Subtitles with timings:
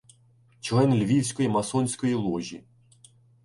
[0.61, 2.63] Член львівської масонської ложі.